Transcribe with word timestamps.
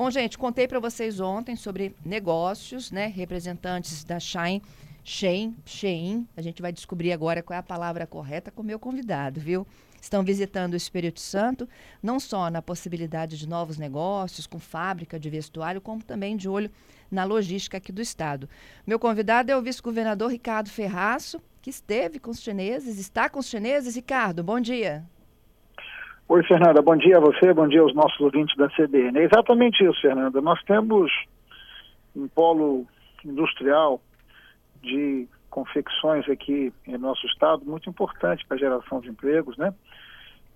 Bom, 0.00 0.10
gente, 0.10 0.38
contei 0.38 0.66
para 0.66 0.80
vocês 0.80 1.20
ontem 1.20 1.54
sobre 1.54 1.94
negócios, 2.02 2.90
né? 2.90 3.06
Representantes 3.08 4.02
da 4.02 4.18
Shine, 4.18 4.62
Shein, 5.04 5.54
Shein. 5.62 6.26
A 6.34 6.40
gente 6.40 6.62
vai 6.62 6.72
descobrir 6.72 7.12
agora 7.12 7.42
qual 7.42 7.54
é 7.54 7.58
a 7.60 7.62
palavra 7.62 8.06
correta 8.06 8.50
com 8.50 8.62
o 8.62 8.64
meu 8.64 8.78
convidado, 8.78 9.38
viu? 9.38 9.66
Estão 10.00 10.24
visitando 10.24 10.72
o 10.72 10.76
Espírito 10.76 11.20
Santo, 11.20 11.68
não 12.02 12.18
só 12.18 12.48
na 12.48 12.62
possibilidade 12.62 13.36
de 13.36 13.46
novos 13.46 13.76
negócios, 13.76 14.46
com 14.46 14.58
fábrica 14.58 15.20
de 15.20 15.28
vestuário, 15.28 15.82
como 15.82 16.02
também 16.02 16.34
de 16.34 16.48
olho 16.48 16.70
na 17.10 17.24
logística 17.24 17.76
aqui 17.76 17.92
do 17.92 18.00
Estado. 18.00 18.48
Meu 18.86 18.98
convidado 18.98 19.52
é 19.52 19.56
o 19.58 19.60
vice-governador 19.60 20.30
Ricardo 20.30 20.70
Ferraço, 20.70 21.42
que 21.60 21.68
esteve 21.68 22.18
com 22.18 22.30
os 22.30 22.40
chineses, 22.40 22.98
está 22.98 23.28
com 23.28 23.38
os 23.38 23.48
chineses. 23.50 23.96
Ricardo, 23.96 24.42
bom 24.42 24.60
dia. 24.60 25.04
Oi, 26.32 26.44
Fernanda. 26.44 26.80
Bom 26.80 26.96
dia 26.96 27.16
a 27.16 27.20
você, 27.20 27.52
bom 27.52 27.66
dia 27.66 27.80
aos 27.80 27.92
nossos 27.92 28.20
ouvintes 28.20 28.56
da 28.56 28.68
CBN. 28.68 29.18
É 29.18 29.24
exatamente 29.24 29.82
isso, 29.82 30.00
Fernanda. 30.00 30.40
Nós 30.40 30.62
temos 30.62 31.10
um 32.14 32.28
polo 32.28 32.86
industrial 33.24 34.00
de 34.80 35.26
confecções 35.50 36.28
aqui 36.28 36.72
em 36.86 36.96
nosso 36.96 37.26
estado 37.26 37.64
muito 37.64 37.90
importante 37.90 38.46
para 38.46 38.56
a 38.56 38.60
geração 38.60 39.00
de 39.00 39.08
empregos, 39.08 39.56
né? 39.56 39.74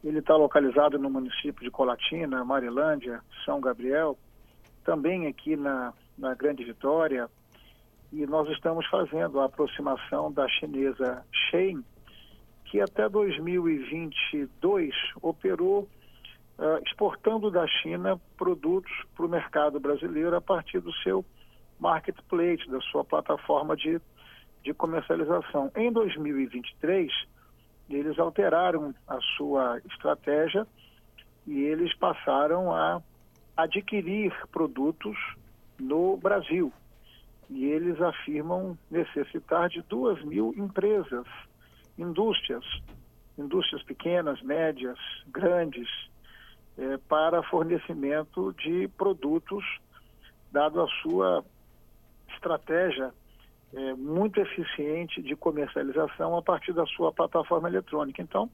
Ele 0.05 0.20
está 0.20 0.37
localizado 0.37 0.97
no 0.97 1.10
município 1.10 1.64
de 1.64 1.73
Colatina, 1.73 2.45
Marilândia, 2.45 3.20
São 3.45 3.61
Gabriel, 3.61 4.16
também 4.84 5.27
aqui 5.27 5.56
na, 5.56 5.92
na 6.16 6.34
Grande 6.34 6.62
Vitória, 6.62 7.28
e 8.12 8.25
nós 8.27 8.48
estamos 8.50 8.86
fazendo 8.86 9.41
a 9.41 9.47
aproximação 9.47 10.30
da 10.30 10.47
chinesa 10.47 11.27
Shein, 11.33 11.84
que 12.74 12.80
até 12.80 13.09
2022 13.09 14.92
operou 15.23 15.88
uh, 16.59 16.83
exportando 16.84 17.48
da 17.48 17.64
China 17.69 18.20
produtos 18.37 18.91
para 19.14 19.24
o 19.24 19.28
mercado 19.28 19.78
brasileiro 19.78 20.34
a 20.34 20.41
partir 20.41 20.80
do 20.80 20.92
seu 20.95 21.24
marketplace, 21.78 22.69
da 22.69 22.80
sua 22.80 23.05
plataforma 23.05 23.77
de, 23.77 24.00
de 24.64 24.75
comercialização. 24.75 25.70
Em 25.77 25.92
2023, 25.92 27.12
eles 27.89 28.19
alteraram 28.19 28.92
a 29.06 29.20
sua 29.36 29.80
estratégia 29.89 30.67
e 31.47 31.62
eles 31.62 31.95
passaram 31.95 32.75
a 32.75 33.00
adquirir 33.56 34.34
produtos 34.50 35.17
no 35.78 36.17
Brasil. 36.17 36.72
E 37.48 37.67
eles 37.67 38.02
afirmam 38.02 38.77
necessitar 38.91 39.69
de 39.69 39.80
duas 39.83 40.20
mil 40.25 40.52
empresas, 40.56 41.25
indústrias, 41.98 42.64
indústrias 43.39 43.83
pequenas, 43.84 44.41
médias, 44.42 44.98
grandes, 45.27 45.89
eh, 46.78 46.98
para 47.09 47.42
fornecimento 47.45 48.53
de 48.55 48.89
produtos, 48.89 49.64
dado 50.51 50.81
a 50.81 50.89
sua 51.03 51.45
estratégia 52.34 53.12
eh, 53.73 53.95
muito 53.95 54.41
eficiente 54.41 55.23
de 55.23 55.36
comercialização 55.36 56.36
a 56.36 56.42
partir 56.42 56.73
da 56.73 56.86
sua 56.86 57.12
plataforma 57.12 57.69
eletrônica. 57.69 58.23
Então, 58.23 58.51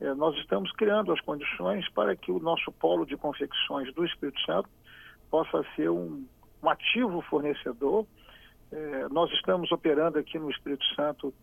eh, 0.00 0.14
nós 0.14 0.36
estamos 0.38 0.72
criando 0.72 1.12
as 1.12 1.20
condições 1.20 1.88
para 1.90 2.14
que 2.16 2.30
o 2.30 2.38
nosso 2.38 2.70
polo 2.72 3.04
de 3.04 3.16
confecções 3.16 3.92
do 3.94 4.04
Espírito 4.04 4.40
Santo 4.42 4.68
possa 5.30 5.64
ser 5.76 5.90
um 5.90 6.24
um 6.62 6.68
ativo 6.68 7.20
fornecedor. 7.22 8.06
É, 8.70 9.08
nós 9.08 9.30
estamos 9.32 9.70
operando 9.72 10.18
aqui 10.18 10.38
no 10.38 10.50
Espírito 10.50 10.84
Santo 10.94 11.34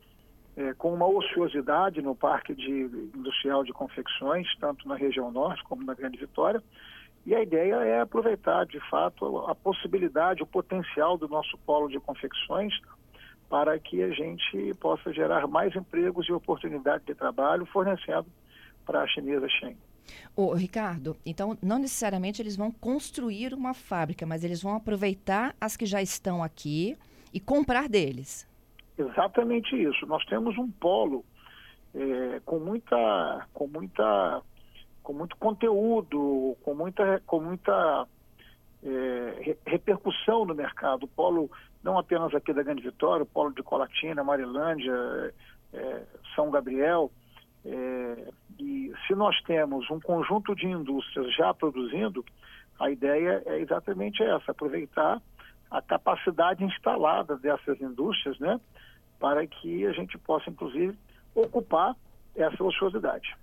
é, 0.58 0.74
com 0.74 0.92
uma 0.92 1.06
ociosidade 1.06 2.02
no 2.02 2.16
Parque 2.16 2.56
de, 2.56 2.72
Industrial 3.16 3.64
de 3.64 3.72
Confecções, 3.72 4.48
tanto 4.60 4.88
na 4.88 4.96
região 4.96 5.32
norte 5.32 5.64
como 5.64 5.86
na 5.86 5.94
Grande 5.94 6.18
Vitória. 6.18 6.62
E 7.26 7.36
a 7.36 7.44
ideia 7.44 7.76
é 7.76 8.02
aproveitar, 8.02 8.66
de 8.66 8.80
fato, 8.90 9.38
a 9.48 9.54
possibilidade, 9.54 10.42
o 10.42 10.48
potencial 10.48 11.18
do 11.18 11.28
nosso 11.28 11.58
polo 11.60 11.88
de 11.88 12.00
confecções 12.00 12.74
para 13.48 13.78
que 13.78 14.02
a 14.02 14.10
gente 14.10 14.74
possa 14.80 15.14
gerar 15.14 15.46
mais 15.48 15.76
empregos 15.76 16.28
e 16.28 16.34
oportunidades 16.34 17.06
de 17.06 17.14
trabalho 17.14 17.66
fornecendo 17.68 18.26
para 18.86 19.02
a 19.02 19.08
chinesa 19.08 19.48
Shen. 19.48 19.78
Ô, 20.36 20.54
Ricardo, 20.54 21.18
então 21.26 21.58
não 21.62 21.78
necessariamente 21.78 22.42
eles 22.42 22.56
vão 22.56 22.72
construir 22.72 23.54
uma 23.54 23.74
fábrica, 23.74 24.26
mas 24.26 24.44
eles 24.44 24.62
vão 24.62 24.76
aproveitar 24.76 25.56
as 25.60 25.78
que 25.78 25.86
já 25.86 26.02
estão 26.02 26.42
aqui 26.42 26.98
e 27.34 27.40
comprar 27.40 27.88
deles. 27.90 28.48
Exatamente 28.98 29.76
isso. 29.76 30.06
Nós 30.08 30.26
temos 30.26 30.58
um 30.58 30.70
polo 30.72 31.24
é, 31.94 32.40
com 32.46 32.60
muita, 32.60 33.48
com 33.54 33.68
muita, 33.68 34.42
com 35.04 35.14
muito 35.14 35.36
conteúdo, 35.38 36.58
com 36.64 36.74
muita, 36.74 37.22
com 37.26 37.40
muita 37.40 38.08
é, 38.84 39.58
repercussão 39.66 40.46
no 40.46 40.56
mercado. 40.56 41.04
O 41.04 41.08
polo 41.08 41.50
não 41.84 41.98
apenas 41.98 42.34
aqui 42.34 42.52
da 42.54 42.64
Grande 42.64 42.82
Vitória, 42.82 43.24
o 43.24 43.28
polo 43.28 43.54
de 43.54 43.62
Colatina, 43.64 44.24
Marilândia, 44.24 45.34
é, 45.74 46.04
São 46.36 46.50
Gabriel. 46.50 47.12
É, 47.66 48.30
e 48.60 48.92
se 49.06 49.14
nós 49.14 49.40
temos 49.44 49.90
um 49.92 50.00
conjunto 50.00 50.56
de 50.56 50.66
indústrias 50.66 51.36
já 51.36 51.54
produzindo, 51.54 52.26
a 52.80 52.90
ideia 52.90 53.44
é 53.46 53.60
exatamente 53.60 54.24
essa, 54.24 54.52
aproveitar 54.52 55.22
a 55.70 55.82
capacidade 55.82 56.64
instalada 56.64 57.36
dessas 57.38 57.80
indústrias, 57.82 58.40
né, 58.40 58.60
para 59.20 59.46
que 59.46 59.86
a 59.86 59.92
gente 59.92 60.18
possa, 60.18 60.50
inclusive, 60.50 60.98
ocupar 61.34 61.96
essa 62.36 62.64
ociosidade. 62.64 63.36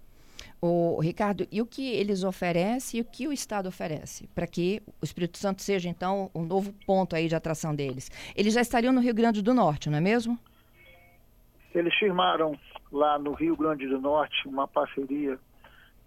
O 0.61 0.99
Ricardo, 1.01 1.47
e 1.53 1.61
o 1.61 1.67
que 1.67 1.93
eles 1.93 2.25
oferecem 2.25 2.99
e 2.99 3.03
o 3.03 3.05
que 3.05 3.29
o 3.29 3.33
Estado 3.33 3.69
oferece 3.69 4.27
para 4.29 4.47
que 4.47 4.83
o 5.01 5.05
Espírito 5.05 5.37
Santo 5.37 5.61
seja 5.61 5.89
então 5.89 6.31
um 6.35 6.43
novo 6.43 6.73
ponto 6.87 7.15
aí 7.15 7.29
de 7.29 7.35
atração 7.35 7.75
deles? 7.75 8.11
Eles 8.35 8.55
já 8.55 8.63
estariam 8.63 8.93
no 8.93 9.01
Rio 9.01 9.15
Grande 9.15 9.43
do 9.43 9.53
Norte, 9.53 9.91
não 9.91 9.99
é 9.99 10.01
mesmo? 10.01 10.39
Eles 11.75 11.95
firmaram 11.97 12.59
lá 12.91 13.19
no 13.19 13.33
Rio 13.33 13.57
Grande 13.57 13.87
do 13.87 14.01
Norte 14.01 14.47
uma 14.47 14.67
parceria 14.67 15.39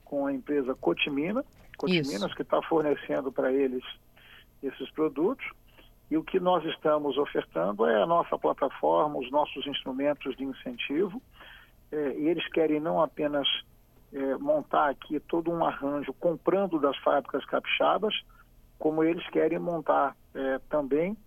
com 0.03 0.25
a 0.25 0.33
empresa 0.33 0.73
Cotimina, 0.73 1.43
Cotiminas, 1.77 2.33
que 2.33 2.41
está 2.41 2.61
fornecendo 2.63 3.31
para 3.31 3.53
eles 3.53 3.83
esses 4.63 4.89
produtos. 4.91 5.45
E 6.09 6.17
o 6.17 6.23
que 6.23 6.39
nós 6.39 6.63
estamos 6.65 7.17
ofertando 7.17 7.85
é 7.85 8.01
a 8.01 8.05
nossa 8.05 8.37
plataforma, 8.37 9.19
os 9.19 9.29
nossos 9.29 9.65
instrumentos 9.67 10.35
de 10.37 10.43
incentivo. 10.43 11.21
É, 11.91 12.13
e 12.17 12.27
eles 12.27 12.47
querem 12.49 12.79
não 12.79 13.01
apenas 13.01 13.47
é, 14.13 14.37
montar 14.37 14.89
aqui 14.89 15.19
todo 15.19 15.51
um 15.51 15.65
arranjo 15.65 16.13
comprando 16.13 16.79
das 16.79 16.97
fábricas 16.97 17.45
capixabas, 17.45 18.13
como 18.79 19.03
eles 19.03 19.27
querem 19.29 19.59
montar 19.59 20.15
é, 20.33 20.59
também 20.69 21.17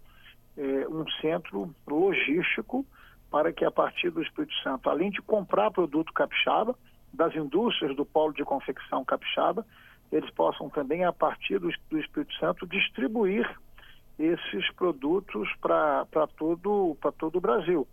é, 0.56 0.88
um 0.88 1.04
centro 1.20 1.74
logístico 1.86 2.86
para 3.30 3.52
que 3.52 3.64
a 3.64 3.70
partir 3.70 4.10
do 4.10 4.22
Espírito 4.22 4.54
Santo, 4.62 4.88
além 4.88 5.10
de 5.10 5.22
comprar 5.22 5.70
produto 5.70 6.12
capixaba, 6.12 6.74
das 7.12 7.34
indústrias 7.34 7.94
do 7.96 8.04
polo 8.04 8.32
de 8.32 8.44
confecção 8.44 9.04
capixaba, 9.04 9.66
eles 10.12 10.30
possam 10.30 10.68
também, 10.68 11.04
a 11.04 11.12
partir 11.12 11.58
do, 11.58 11.70
do 11.88 11.98
Espírito 11.98 12.32
Santo, 12.34 12.66
distribuir 12.66 13.48
esses 14.20 14.70
produtos 14.74 15.48
para 15.60 16.26
todo, 16.36 16.96
todo 17.18 17.36
o 17.36 17.40
Brasil. 17.40 17.88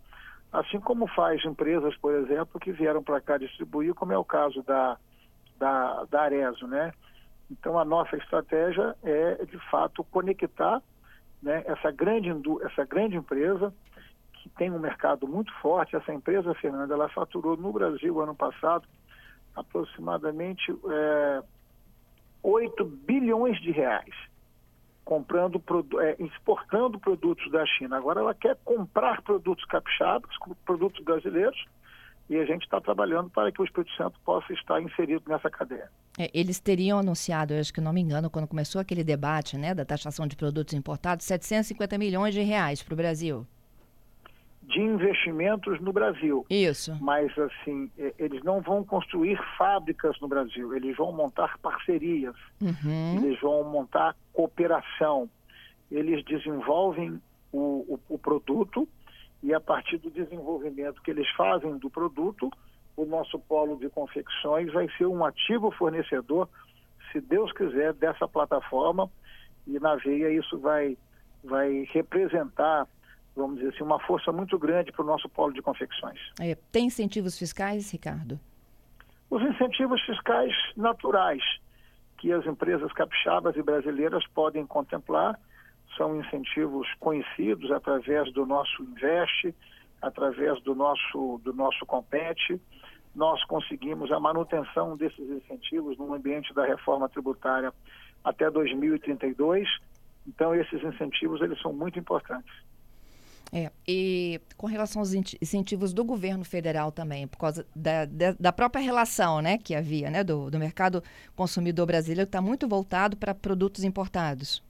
Assim 0.52 0.78
como 0.78 1.06
faz 1.08 1.42
empresas, 1.44 1.96
por 1.96 2.14
exemplo, 2.14 2.60
que 2.60 2.70
vieram 2.70 3.02
para 3.02 3.20
cá 3.20 3.38
distribuir, 3.38 3.94
como 3.94 4.12
é 4.12 4.18
o 4.18 4.24
caso 4.24 4.62
da, 4.62 4.98
da, 5.58 6.04
da 6.04 6.22
Arezo, 6.22 6.66
né? 6.66 6.92
Então, 7.50 7.78
a 7.78 7.84
nossa 7.84 8.14
estratégia 8.16 8.94
é, 9.02 9.44
de 9.46 9.58
fato, 9.70 10.04
conectar 10.04 10.82
né, 11.42 11.62
essa, 11.66 11.90
grande, 11.90 12.30
essa 12.62 12.84
grande 12.84 13.16
empresa 13.16 13.72
que 14.34 14.50
tem 14.50 14.70
um 14.70 14.78
mercado 14.78 15.26
muito 15.26 15.52
forte. 15.60 15.96
Essa 15.96 16.12
empresa, 16.12 16.54
Fernanda, 16.54 16.92
ela 16.92 17.08
faturou 17.08 17.56
no 17.56 17.72
Brasil 17.72 18.20
ano 18.20 18.34
passado 18.34 18.86
aproximadamente 19.56 20.70
é, 20.90 21.42
8 22.42 22.84
bilhões 22.84 23.58
de 23.62 23.70
reais 23.70 24.27
comprando 25.08 25.58
é, 26.02 26.16
exportando 26.22 27.00
produtos 27.00 27.50
da 27.50 27.64
China. 27.64 27.96
Agora 27.96 28.20
ela 28.20 28.34
quer 28.34 28.58
comprar 28.62 29.22
produtos 29.22 29.64
capixabas, 29.64 30.30
produtos 30.66 31.02
brasileiros, 31.02 31.56
e 32.28 32.36
a 32.36 32.44
gente 32.44 32.64
está 32.64 32.78
trabalhando 32.78 33.30
para 33.30 33.50
que 33.50 33.62
o 33.62 33.64
Espírito 33.64 33.90
Santo 33.96 34.20
possa 34.22 34.52
estar 34.52 34.82
inserido 34.82 35.22
nessa 35.26 35.48
cadeia. 35.48 35.90
É, 36.18 36.30
eles 36.34 36.60
teriam 36.60 36.98
anunciado, 36.98 37.54
eu 37.54 37.60
acho 37.60 37.72
que 37.72 37.80
não 37.80 37.90
me 37.90 38.02
engano, 38.02 38.28
quando 38.28 38.46
começou 38.46 38.82
aquele 38.82 39.02
debate 39.02 39.56
né, 39.56 39.74
da 39.74 39.82
taxação 39.82 40.26
de 40.26 40.36
produtos 40.36 40.74
importados, 40.74 41.24
750 41.24 41.96
milhões 41.96 42.34
de 42.34 42.42
reais 42.42 42.82
para 42.82 42.92
o 42.92 42.96
Brasil 42.96 43.46
de 44.68 44.80
investimentos 44.80 45.80
no 45.80 45.92
Brasil. 45.92 46.44
Isso. 46.50 46.94
Mas, 47.00 47.36
assim, 47.38 47.90
eles 48.18 48.42
não 48.44 48.60
vão 48.60 48.84
construir 48.84 49.40
fábricas 49.56 50.20
no 50.20 50.28
Brasil, 50.28 50.76
eles 50.76 50.94
vão 50.96 51.10
montar 51.10 51.56
parcerias, 51.58 52.36
uhum. 52.60 53.16
eles 53.16 53.40
vão 53.40 53.64
montar 53.64 54.14
cooperação. 54.32 55.28
Eles 55.90 56.22
desenvolvem 56.24 57.20
o, 57.50 57.94
o, 57.94 58.00
o 58.10 58.18
produto 58.18 58.86
e, 59.42 59.54
a 59.54 59.60
partir 59.60 59.96
do 59.96 60.10
desenvolvimento 60.10 61.00
que 61.00 61.10
eles 61.10 61.28
fazem 61.30 61.78
do 61.78 61.88
produto, 61.88 62.50
o 62.94 63.06
nosso 63.06 63.38
polo 63.38 63.78
de 63.78 63.88
confecções 63.88 64.70
vai 64.70 64.86
ser 64.98 65.06
um 65.06 65.24
ativo 65.24 65.70
fornecedor, 65.70 66.46
se 67.10 67.22
Deus 67.22 67.50
quiser, 67.52 67.94
dessa 67.94 68.28
plataforma 68.28 69.10
e 69.66 69.78
na 69.78 69.94
veia 69.96 70.30
isso 70.30 70.58
vai, 70.58 70.98
vai 71.42 71.88
representar, 71.90 72.86
vamos 73.38 73.56
dizer 73.58 73.74
assim, 73.74 73.84
uma 73.84 74.00
força 74.00 74.30
muito 74.32 74.58
grande 74.58 74.92
para 74.92 75.02
o 75.02 75.06
nosso 75.06 75.28
polo 75.28 75.52
de 75.52 75.62
confecções. 75.62 76.18
É, 76.40 76.56
tem 76.72 76.86
incentivos 76.86 77.38
fiscais, 77.38 77.90
Ricardo? 77.90 78.38
Os 79.30 79.42
incentivos 79.42 80.00
fiscais 80.02 80.52
naturais 80.76 81.42
que 82.18 82.32
as 82.32 82.44
empresas 82.46 82.92
capixabas 82.92 83.56
e 83.56 83.62
brasileiras 83.62 84.26
podem 84.34 84.66
contemplar 84.66 85.38
são 85.96 86.18
incentivos 86.18 86.86
conhecidos 86.98 87.70
através 87.70 88.32
do 88.32 88.44
nosso 88.44 88.82
Investe, 88.82 89.54
através 90.02 90.60
do 90.62 90.74
nosso, 90.74 91.40
do 91.44 91.52
nosso 91.52 91.84
Compete. 91.86 92.60
Nós 93.14 93.42
conseguimos 93.44 94.12
a 94.12 94.20
manutenção 94.20 94.96
desses 94.96 95.28
incentivos 95.28 95.96
no 95.96 96.12
ambiente 96.14 96.52
da 96.54 96.64
reforma 96.64 97.08
tributária 97.08 97.72
até 98.24 98.50
2032. 98.50 99.68
Então, 100.26 100.54
esses 100.54 100.82
incentivos 100.82 101.40
eles 101.40 101.60
são 101.60 101.72
muito 101.72 101.98
importantes. 101.98 102.52
É, 103.52 103.70
e 103.86 104.40
com 104.56 104.66
relação 104.66 105.00
aos 105.00 105.14
incentivos 105.14 105.94
do 105.94 106.04
governo 106.04 106.44
federal 106.44 106.92
também, 106.92 107.26
por 107.26 107.38
causa 107.38 107.66
da, 107.74 108.04
da, 108.04 108.32
da 108.38 108.52
própria 108.52 108.82
relação 108.82 109.40
né, 109.40 109.56
que 109.56 109.74
havia 109.74 110.10
né, 110.10 110.22
do, 110.22 110.50
do 110.50 110.58
mercado 110.58 111.02
consumidor 111.34 111.86
brasileiro, 111.86 112.28
está 112.28 112.42
muito 112.42 112.68
voltado 112.68 113.16
para 113.16 113.34
produtos 113.34 113.84
importados. 113.84 114.62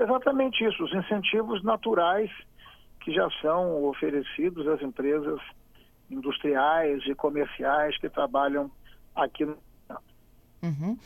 Exatamente 0.00 0.64
isso, 0.64 0.82
os 0.82 0.92
incentivos 0.92 1.62
naturais 1.62 2.30
que 3.00 3.12
já 3.12 3.28
são 3.40 3.84
oferecidos 3.84 4.66
às 4.66 4.82
empresas 4.82 5.40
industriais 6.10 7.02
e 7.06 7.14
comerciais 7.14 7.96
que 7.98 8.08
trabalham 8.08 8.70
aqui 9.14 9.44
no 9.44 9.56
Uhum. 10.62 10.98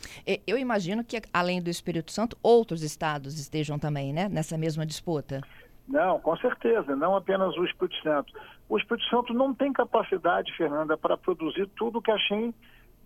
Eu 0.47 0.57
imagino 0.57 1.03
que, 1.03 1.21
além 1.31 1.61
do 1.61 1.69
Espírito 1.69 2.11
Santo, 2.11 2.37
outros 2.41 2.81
estados 2.81 3.39
estejam 3.39 3.77
também 3.77 4.11
né, 4.11 4.27
nessa 4.27 4.57
mesma 4.57 4.85
disputa. 4.85 5.41
Não, 5.87 6.19
com 6.19 6.35
certeza, 6.37 6.95
não 6.95 7.15
apenas 7.15 7.55
o 7.57 7.65
Espírito 7.65 7.95
Santo. 8.01 8.33
O 8.69 8.77
Espírito 8.77 9.05
Santo 9.09 9.33
não 9.33 9.53
tem 9.53 9.73
capacidade, 9.73 10.55
Fernanda, 10.55 10.97
para 10.97 11.17
produzir 11.17 11.67
tudo 11.75 12.01
que 12.01 12.11
a 12.11 12.17
Shen 12.17 12.53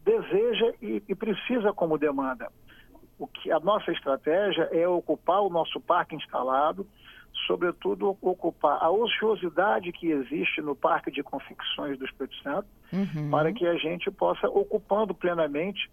deseja 0.05 0.73
e, 0.81 1.03
e, 1.07 1.15
precisa 1.15 1.73
como 1.73 1.97
demanda. 1.97 2.49
O 3.19 3.27
que 3.27 3.51
a 3.51 3.59
nossa 3.59 3.91
estratégia 3.91 4.69
é 4.71 4.87
ocupar 4.87 5.41
o 5.41 5.49
nosso 5.49 5.81
parque 5.81 6.15
instalado, 6.15 6.87
sobretudo 7.45 8.17
ocupar 8.21 8.77
a 8.81 8.89
ociosidade 8.89 9.91
que 9.91 10.11
existe 10.11 10.61
no 10.61 10.75
parque 10.75 11.11
de 11.11 11.21
confecções 11.23 11.97
do 11.97 12.05
Espírito 12.05 12.35
Santo, 12.41 12.67
uhum. 12.93 13.29
para 13.29 13.51
que 13.51 13.65
a 13.65 13.75
gente 13.75 14.09
possa, 14.11 14.47
ocupando 14.47 15.13
plenamente, 15.13 15.89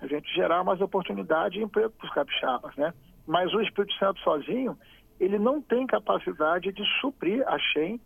a 0.00 0.06
gente 0.06 0.32
gerar 0.34 0.62
mais 0.62 0.80
oportunidade 0.80 1.58
e 1.58 1.62
emprego 1.62 1.90
para 1.90 2.06
os 2.06 2.14
capixabas, 2.14 2.76
né? 2.76 2.92
Mas 3.26 3.52
o 3.52 3.60
Espírito 3.60 3.94
Santo 3.94 4.20
sozinho, 4.20 4.78
ele 5.18 5.38
não 5.38 5.60
tem 5.60 5.86
capacidade 5.86 6.72
de 6.72 6.84
suprir 7.00 7.46
a 7.46 7.58
Shen, 7.58 8.00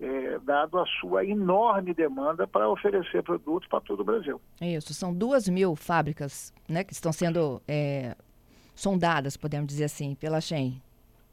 é, 0.00 0.38
dado 0.38 0.78
a 0.78 0.86
sua 1.00 1.24
enorme 1.24 1.92
demanda 1.92 2.46
para 2.46 2.68
oferecer 2.68 3.22
produtos 3.22 3.68
para 3.68 3.80
todo 3.80 4.00
o 4.00 4.04
Brasil. 4.04 4.40
Isso, 4.60 4.94
são 4.94 5.12
duas 5.12 5.48
mil 5.48 5.76
fábricas 5.76 6.54
né, 6.68 6.82
que 6.82 6.92
estão 6.92 7.12
sendo 7.12 7.60
é, 7.68 8.16
sondadas, 8.74 9.36
podemos 9.36 9.66
dizer 9.68 9.84
assim, 9.84 10.14
pela 10.14 10.40
Shen. 10.40 10.80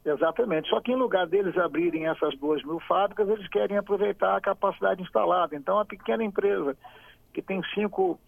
Exatamente. 0.03 0.69
Só 0.69 0.79
que 0.79 0.91
em 0.91 0.95
lugar 0.95 1.27
deles 1.27 1.57
abrirem 1.57 2.07
essas 2.07 2.37
duas 2.37 2.63
mil 2.63 2.79
fábricas, 2.81 3.27
eles 3.27 3.47
querem 3.49 3.77
aproveitar 3.77 4.37
a 4.37 4.41
capacidade 4.41 5.01
instalada. 5.01 5.55
Então, 5.55 5.79
a 5.79 5.85
pequena 5.85 6.23
empresa 6.23 6.77
que 7.33 7.41
tem 7.41 7.61
cinco 7.73 8.19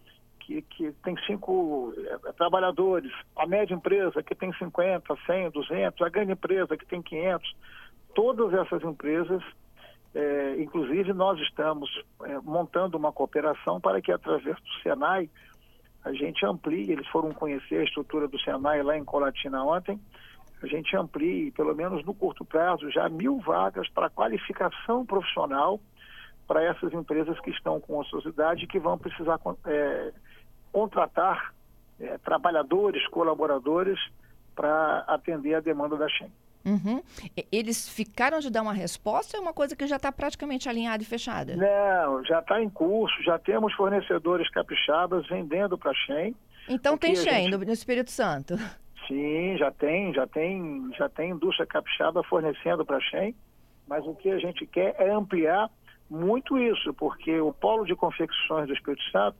que, 0.50 0.62
que 0.62 0.92
tem 1.04 1.16
cinco 1.26 1.94
é, 1.96 2.32
trabalhadores, 2.32 3.12
a 3.36 3.46
média 3.46 3.74
empresa 3.74 4.22
que 4.22 4.34
tem 4.34 4.52
50, 4.54 5.16
100, 5.26 5.50
200, 5.50 6.02
a 6.02 6.08
grande 6.08 6.32
empresa 6.32 6.76
que 6.76 6.86
tem 6.86 7.00
500, 7.00 7.54
todas 8.14 8.52
essas 8.54 8.82
empresas, 8.82 9.42
é, 10.14 10.56
inclusive 10.58 11.12
nós 11.12 11.38
estamos 11.40 11.88
é, 12.24 12.38
montando 12.40 12.96
uma 12.96 13.12
cooperação 13.12 13.80
para 13.80 14.00
que 14.00 14.10
através 14.10 14.56
do 14.56 14.82
Senai 14.82 15.30
a 16.04 16.12
gente 16.12 16.44
amplie, 16.44 16.90
eles 16.90 17.06
foram 17.08 17.30
conhecer 17.32 17.76
a 17.76 17.84
estrutura 17.84 18.26
do 18.26 18.40
Senai 18.40 18.82
lá 18.82 18.96
em 18.96 19.04
Colatina 19.04 19.62
ontem, 19.62 20.00
a 20.62 20.66
gente 20.66 20.94
amplie, 20.96 21.50
pelo 21.52 21.74
menos 21.74 22.04
no 22.04 22.14
curto 22.14 22.44
prazo, 22.44 22.90
já 22.90 23.08
mil 23.08 23.38
vagas 23.38 23.88
para 23.90 24.10
qualificação 24.10 25.06
profissional 25.06 25.80
para 26.46 26.64
essas 26.64 26.92
empresas 26.92 27.38
que 27.40 27.50
estão 27.50 27.80
com 27.80 27.98
ociosidade 27.98 28.64
e 28.64 28.66
que 28.66 28.80
vão 28.80 28.98
precisar 28.98 29.38
é, 29.66 30.12
contratar 30.72 31.54
é, 32.00 32.18
trabalhadores, 32.18 33.06
colaboradores 33.08 33.98
para 34.54 35.04
atender 35.06 35.54
a 35.54 35.60
demanda 35.60 35.96
da 35.96 36.08
Shen. 36.08 36.30
Uhum. 36.64 37.02
Eles 37.50 37.88
ficaram 37.88 38.38
de 38.38 38.50
dar 38.50 38.62
uma 38.62 38.72
resposta 38.72 39.36
ou 39.36 39.42
é 39.42 39.46
uma 39.46 39.52
coisa 39.52 39.74
que 39.74 39.86
já 39.86 39.96
está 39.96 40.12
praticamente 40.12 40.68
alinhada 40.68 41.02
e 41.02 41.06
fechada? 41.06 41.56
Não, 41.56 42.24
já 42.24 42.40
está 42.40 42.62
em 42.62 42.68
curso, 42.68 43.22
já 43.22 43.38
temos 43.38 43.72
fornecedores 43.74 44.50
capixabas 44.50 45.26
vendendo 45.26 45.78
para 45.78 45.92
a 45.92 45.94
Shen. 45.94 46.34
Então 46.68 46.98
tem 46.98 47.16
Shen 47.16 47.50
gente... 47.50 47.56
no 47.56 47.72
Espírito 47.72 48.10
Santo? 48.10 48.56
Sim, 49.08 49.56
já 49.56 49.70
tem, 49.70 50.12
já 50.12 50.26
tem, 50.26 50.90
já 50.96 51.08
tem 51.08 51.30
indústria 51.30 51.66
capixaba 51.66 52.22
fornecendo 52.24 52.84
para 52.84 52.98
a 52.98 53.00
Shen, 53.00 53.34
mas 53.88 54.06
o 54.06 54.14
que 54.14 54.30
a 54.30 54.38
gente 54.38 54.66
quer 54.66 54.94
é 54.98 55.10
ampliar 55.10 55.70
muito 56.08 56.58
isso, 56.58 56.92
porque 56.94 57.40
o 57.40 57.52
polo 57.52 57.84
de 57.84 57.94
confecções 57.94 58.66
do 58.66 58.74
Espírito 58.74 59.02
Santo 59.10 59.36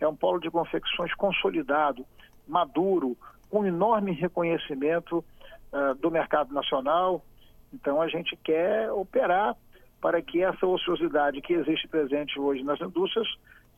é 0.00 0.08
um 0.08 0.16
polo 0.16 0.40
de 0.40 0.50
confecções 0.50 1.14
consolidado, 1.14 2.04
maduro, 2.46 3.16
com 3.48 3.66
enorme 3.66 4.12
reconhecimento 4.12 5.24
uh, 5.72 5.94
do 5.96 6.10
mercado 6.10 6.52
nacional. 6.54 7.24
Então 7.72 8.00
a 8.00 8.08
gente 8.08 8.36
quer 8.36 8.90
operar 8.92 9.56
para 10.00 10.22
que 10.22 10.42
essa 10.42 10.66
ociosidade 10.66 11.40
que 11.42 11.52
existe 11.52 11.86
presente 11.86 12.38
hoje 12.40 12.62
nas 12.62 12.80
indústrias 12.80 13.28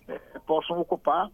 eh, 0.07 0.21
possam 0.47 0.79
ocupar 0.79 1.29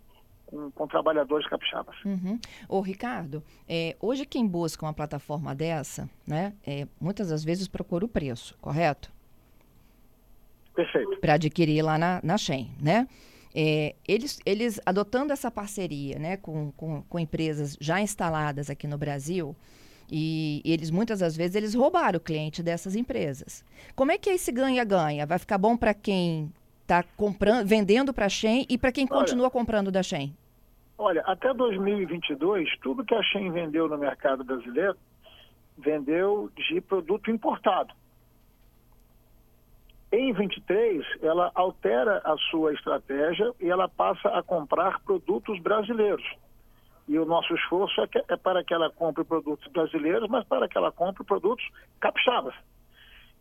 com, 0.46 0.70
com, 0.70 0.86
trabalhadores 0.86 1.46
capixabas. 1.46 1.94
Uhum. 2.06 2.40
Ô, 2.66 2.80
Ricardo, 2.80 3.42
é, 3.68 3.96
hoje 4.00 4.24
quem 4.24 4.46
busca 4.46 4.86
uma 4.86 4.94
plataforma 4.94 5.54
dessa, 5.54 6.08
né, 6.26 6.54
é, 6.66 6.88
muitas 6.98 7.28
das 7.28 7.44
vezes 7.44 7.68
procura 7.68 8.06
o 8.06 8.08
preço, 8.08 8.56
correto? 8.62 9.12
Perfeito. 10.74 11.20
Para 11.20 11.34
adquirir 11.34 11.82
lá 11.82 11.98
na, 11.98 12.20
na 12.22 12.38
Shen, 12.38 12.70
né? 12.80 13.06
É, 13.54 13.94
eles, 14.06 14.38
eles 14.44 14.80
adotando 14.84 15.32
essa 15.32 15.50
parceria 15.50 16.18
né, 16.18 16.36
com, 16.36 16.70
com, 16.72 17.02
com, 17.02 17.18
empresas 17.18 17.76
já 17.80 18.00
instaladas 18.00 18.68
aqui 18.68 18.86
no 18.86 18.98
Brasil, 18.98 19.56
e 20.10 20.62
eles 20.64 20.90
muitas 20.90 21.20
das 21.20 21.36
vezes 21.36 21.56
eles 21.56 21.74
roubaram 21.74 22.18
o 22.18 22.20
cliente 22.20 22.62
dessas 22.62 22.94
empresas. 22.94 23.64
Como 23.94 24.12
é 24.12 24.18
que 24.18 24.30
é 24.30 24.34
esse 24.34 24.52
ganha-ganha? 24.52 25.26
Vai 25.26 25.38
ficar 25.38 25.58
bom 25.58 25.76
para 25.76 25.92
quem 25.92 26.52
está 26.82 27.02
comprando, 27.16 27.66
vendendo 27.66 28.14
para 28.14 28.26
a 28.26 28.30
Shen 28.30 28.64
e 28.68 28.78
para 28.78 28.90
quem 28.92 29.06
olha, 29.10 29.20
continua 29.20 29.50
comprando 29.50 29.90
da 29.90 30.02
Shen? 30.02 30.34
Olha, 30.96 31.22
até 31.26 31.52
2022, 31.52 32.68
tudo 32.80 33.04
que 33.04 33.14
a 33.14 33.22
Shen 33.22 33.50
vendeu 33.50 33.88
no 33.88 33.98
mercado 33.98 34.42
brasileiro 34.44 34.96
vendeu 35.76 36.50
de 36.56 36.80
produto 36.80 37.30
importado. 37.30 37.94
Em 40.10 40.32
23, 40.32 41.04
ela 41.22 41.50
altera 41.54 42.22
a 42.24 42.36
sua 42.50 42.72
estratégia 42.72 43.52
e 43.60 43.68
ela 43.68 43.88
passa 43.88 44.28
a 44.30 44.42
comprar 44.42 45.00
produtos 45.00 45.60
brasileiros. 45.60 46.24
E 47.06 47.18
o 47.18 47.26
nosso 47.26 47.54
esforço 47.54 48.00
é, 48.00 48.06
que, 48.06 48.18
é, 48.18 48.36
para 48.36 48.64
que 48.64 48.72
ela 48.72 48.90
compre 48.90 49.22
produtos 49.24 49.70
brasileiros, 49.70 50.28
mas 50.28 50.46
para 50.46 50.66
que 50.66 50.78
ela 50.78 50.90
compre 50.90 51.24
produtos 51.24 51.66
capixabas. 52.00 52.54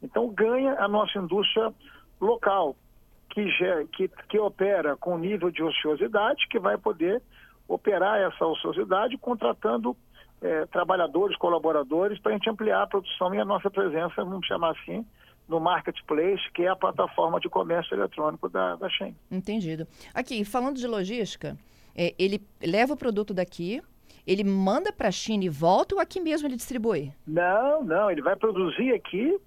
Então, 0.04 0.30
ganha 0.30 0.74
a 0.80 0.88
nossa 0.88 1.18
indústria 1.18 1.74
local, 2.20 2.76
que, 3.30 3.46
que, 3.94 4.08
que 4.30 4.40
opera 4.40 4.98
com 4.98 5.18
nível 5.18 5.50
de 5.50 5.64
ociosidade, 5.64 6.48
que 6.50 6.60
vai 6.60 6.78
poder 6.78 7.22
operar 7.68 8.20
essa 8.20 8.46
ociosidade 8.46 9.18
contratando 9.18 9.96
é, 10.42 10.66
trabalhadores, 10.68 11.38
colaboradores, 11.38 12.20
para 12.20 12.32
a 12.32 12.36
gente 12.36 12.50
ampliar 12.50 12.84
a 12.84 12.88
produção 12.88 13.34
e 13.34 13.40
a 13.40 13.46
nossa 13.46 13.70
presença, 13.70 14.24
vamos 14.24 14.46
chamar 14.46 14.72
assim, 14.72 15.06
no 15.48 15.60
Marketplace, 15.60 16.42
que 16.54 16.64
é 16.64 16.70
a 16.70 16.76
plataforma 16.76 17.40
de 17.40 17.50
comércio 17.50 17.96
eletrônico 17.96 18.50
da, 18.50 18.76
da 18.76 18.90
Shen. 18.90 19.16
Entendido. 19.32 19.88
Aqui, 20.14 20.44
falando 20.44 20.78
de 20.78 20.88
logística, 20.88 21.58
é, 21.96 22.14
ele 22.20 22.42
leva 22.62 22.94
o 22.94 22.98
produto 22.98 23.34
daqui, 23.34 23.82
ele 24.26 24.44
manda 24.44 24.92
para 24.92 25.08
a 25.08 25.12
China 25.12 25.46
e 25.46 25.50
volta 25.50 25.96
ou 25.96 26.02
aqui 26.02 26.20
mesmo 26.20 26.48
ele 26.48 26.58
distribui? 26.58 27.14
Não, 27.26 27.84
não, 27.84 28.12
ele 28.12 28.22
vai 28.22 28.36
produzir 28.36 28.94
aqui 28.94 29.40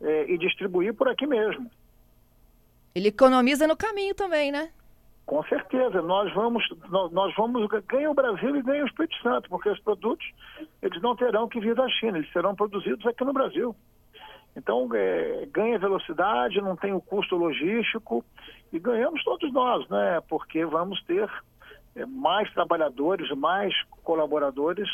é, 0.00 0.32
e 0.32 0.38
distribuir 0.38 0.94
por 0.94 1.08
aqui 1.08 1.26
mesmo. 1.26 1.70
Ele 2.94 3.08
economiza 3.08 3.66
no 3.66 3.76
caminho 3.76 4.14
também, 4.14 4.50
né? 4.50 4.70
Com 5.26 5.44
certeza, 5.44 6.02
nós 6.02 6.32
vamos, 6.34 6.64
nós 7.12 7.32
vamos, 7.36 7.68
ganha 7.86 8.10
o 8.10 8.14
Brasil 8.14 8.56
e 8.56 8.62
ganha 8.62 8.82
o 8.82 8.86
Espírito 8.86 9.14
Santo, 9.22 9.48
porque 9.48 9.68
os 9.68 9.78
produtos, 9.78 10.26
eles 10.82 11.00
não 11.00 11.14
terão 11.14 11.48
que 11.48 11.60
vir 11.60 11.74
da 11.74 11.88
China, 11.88 12.18
eles 12.18 12.32
serão 12.32 12.54
produzidos 12.54 13.06
aqui 13.06 13.24
no 13.24 13.32
Brasil. 13.32 13.76
Então, 14.60 14.86
é, 14.94 15.48
ganha 15.50 15.78
velocidade, 15.78 16.60
não 16.60 16.76
tem 16.76 16.92
o 16.92 17.00
custo 17.00 17.34
logístico 17.34 18.22
e 18.70 18.78
ganhamos 18.78 19.24
todos 19.24 19.50
nós, 19.54 19.88
né? 19.88 20.20
Porque 20.28 20.66
vamos 20.66 21.02
ter 21.04 21.26
é, 21.96 22.04
mais 22.04 22.52
trabalhadores, 22.52 23.30
mais 23.38 23.74
colaboradores 24.02 24.86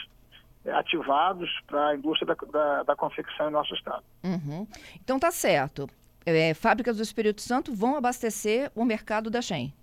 é, 0.64 0.70
ativados 0.70 1.50
para 1.66 1.88
a 1.88 1.96
indústria 1.96 2.32
da, 2.32 2.46
da, 2.48 2.82
da, 2.84 2.96
confecção 2.96 3.48
em 3.48 3.52
nosso 3.52 3.74
estado. 3.74 4.04
Uhum. 4.22 4.68
Então 5.02 5.18
tá 5.18 5.32
certo. 5.32 5.88
É, 6.24 6.54
fábricas 6.54 6.96
do 6.96 7.02
Espírito 7.02 7.40
Santo 7.40 7.74
vão 7.74 7.96
abastecer 7.96 8.70
o 8.72 8.84
mercado 8.84 9.30
da 9.30 9.42
Shen. 9.42 9.74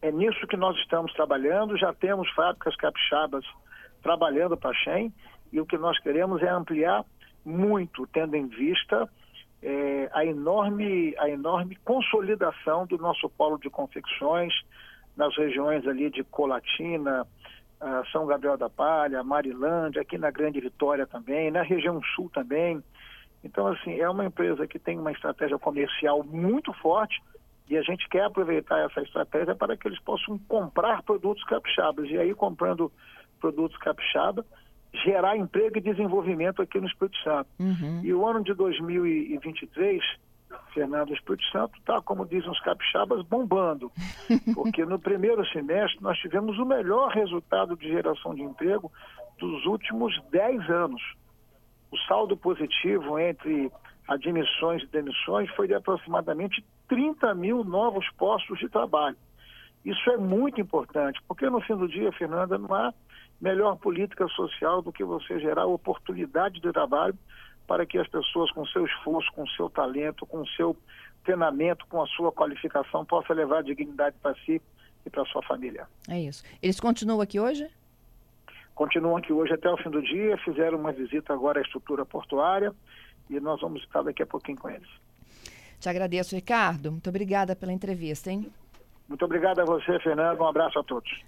É 0.00 0.10
nisso 0.10 0.46
que 0.46 0.56
nós 0.56 0.74
estamos 0.78 1.12
trabalhando. 1.12 1.76
Já 1.76 1.92
temos 1.92 2.28
fábricas 2.30 2.74
capixabas 2.76 3.44
trabalhando 4.02 4.56
para 4.56 4.70
a 4.70 4.74
Shen 4.74 5.12
e 5.52 5.60
o 5.60 5.66
que 5.66 5.76
nós 5.76 5.98
queremos 6.00 6.42
é 6.42 6.48
ampliar 6.48 7.04
muito, 7.44 8.06
tendo 8.06 8.36
em 8.36 8.46
vista 8.46 9.08
é, 9.62 10.10
a, 10.12 10.24
enorme, 10.24 11.14
a 11.18 11.28
enorme 11.28 11.76
consolidação 11.84 12.86
do 12.86 12.98
nosso 12.98 13.28
polo 13.30 13.58
de 13.58 13.70
confecções 13.70 14.52
nas 15.16 15.36
regiões 15.36 15.86
ali 15.86 16.10
de 16.10 16.24
Colatina, 16.24 17.26
São 18.10 18.26
Gabriel 18.26 18.56
da 18.56 18.68
Palha, 18.68 19.22
Marilândia, 19.22 20.02
aqui 20.02 20.18
na 20.18 20.30
Grande 20.30 20.60
Vitória 20.60 21.06
também, 21.06 21.50
na 21.50 21.62
região 21.62 22.00
sul 22.14 22.28
também. 22.34 22.82
Então, 23.44 23.68
assim, 23.68 24.00
é 24.00 24.08
uma 24.08 24.24
empresa 24.24 24.66
que 24.66 24.78
tem 24.78 24.98
uma 24.98 25.12
estratégia 25.12 25.58
comercial 25.58 26.24
muito 26.24 26.72
forte 26.74 27.22
e 27.68 27.76
a 27.76 27.82
gente 27.82 28.08
quer 28.08 28.24
aproveitar 28.24 28.80
essa 28.80 29.00
estratégia 29.00 29.54
para 29.54 29.76
que 29.76 29.86
eles 29.86 30.00
possam 30.00 30.38
comprar 30.48 31.02
produtos 31.02 31.44
capixabas. 31.44 32.08
E 32.10 32.18
aí, 32.18 32.34
comprando 32.34 32.90
produtos 33.40 33.76
capixaba, 33.78 34.44
gerar 35.02 35.36
emprego 35.36 35.78
e 35.78 35.80
desenvolvimento 35.80 36.62
aqui 36.62 36.80
no 36.80 36.86
Espírito 36.86 37.16
Santo. 37.18 37.48
Uhum. 37.58 38.00
E 38.02 38.12
o 38.14 38.26
ano 38.26 38.44
de 38.44 38.54
2023, 38.54 40.02
Fernando, 40.72 41.10
o 41.10 41.14
Espírito 41.14 41.44
Santo 41.50 41.76
está, 41.78 42.00
como 42.00 42.26
dizem 42.26 42.50
os 42.50 42.60
capixabas, 42.60 43.24
bombando. 43.26 43.90
Porque 44.54 44.84
no 44.84 44.98
primeiro 44.98 45.44
semestre 45.46 46.00
nós 46.02 46.18
tivemos 46.18 46.58
o 46.58 46.64
melhor 46.64 47.10
resultado 47.10 47.76
de 47.76 47.88
geração 47.88 48.34
de 48.34 48.42
emprego 48.42 48.90
dos 49.38 49.66
últimos 49.66 50.14
10 50.30 50.70
anos. 50.70 51.02
O 51.90 51.98
saldo 52.08 52.36
positivo 52.36 53.18
entre 53.18 53.70
admissões 54.06 54.82
e 54.82 54.86
demissões 54.86 55.50
foi 55.50 55.66
de 55.66 55.74
aproximadamente 55.74 56.64
30 56.88 57.34
mil 57.34 57.64
novos 57.64 58.08
postos 58.16 58.58
de 58.58 58.68
trabalho. 58.68 59.16
Isso 59.84 60.10
é 60.10 60.16
muito 60.16 60.60
importante, 60.60 61.20
porque 61.28 61.48
no 61.48 61.60
fim 61.60 61.76
do 61.76 61.86
dia, 61.86 62.10
Fernanda, 62.12 62.56
não 62.56 62.74
há 62.74 62.92
melhor 63.40 63.76
política 63.76 64.26
social 64.28 64.82
do 64.82 64.92
que 64.92 65.04
você 65.04 65.38
gerar 65.38 65.66
oportunidade 65.66 66.60
de 66.60 66.72
trabalho 66.72 67.16
para 67.66 67.86
que 67.86 67.98
as 67.98 68.08
pessoas, 68.08 68.50
com 68.52 68.66
seu 68.66 68.84
esforço, 68.84 69.32
com 69.32 69.46
seu 69.48 69.70
talento, 69.70 70.26
com 70.26 70.44
seu 70.46 70.76
treinamento, 71.24 71.86
com 71.86 72.02
a 72.02 72.06
sua 72.06 72.30
qualificação, 72.30 73.04
possam 73.04 73.34
levar 73.34 73.62
dignidade 73.62 74.16
para 74.22 74.34
si 74.44 74.60
e 75.04 75.10
para 75.10 75.24
sua 75.26 75.42
família. 75.42 75.86
É 76.08 76.20
isso. 76.20 76.44
Eles 76.62 76.78
continuam 76.78 77.20
aqui 77.20 77.40
hoje? 77.40 77.66
Continuam 78.74 79.16
aqui 79.16 79.32
hoje 79.32 79.52
até 79.54 79.70
o 79.70 79.76
fim 79.76 79.90
do 79.90 80.02
dia, 80.02 80.36
fizeram 80.38 80.78
uma 80.78 80.92
visita 80.92 81.32
agora 81.32 81.60
à 81.60 81.62
estrutura 81.62 82.04
portuária 82.04 82.74
e 83.30 83.38
nós 83.40 83.60
vamos 83.60 83.82
estar 83.82 84.02
daqui 84.02 84.22
a 84.22 84.26
pouquinho 84.26 84.58
com 84.58 84.68
eles. 84.68 84.88
Te 85.78 85.88
agradeço, 85.88 86.34
Ricardo. 86.34 86.90
Muito 86.90 87.08
obrigada 87.08 87.54
pela 87.54 87.72
entrevista, 87.72 88.30
hein? 88.30 88.50
Muito 89.08 89.24
obrigado 89.24 89.60
a 89.60 89.64
você, 89.64 89.98
Fernando. 90.00 90.40
Um 90.40 90.48
abraço 90.48 90.78
a 90.78 90.82
todos. 90.82 91.22